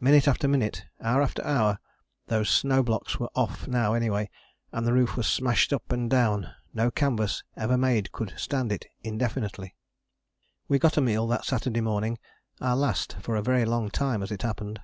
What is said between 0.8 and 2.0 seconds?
hour after hour